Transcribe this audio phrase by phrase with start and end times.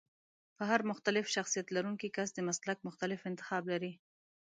[0.57, 3.93] د هر مختلف شخصيت لرونکی کس د مسلک مختلف انتخاب لري.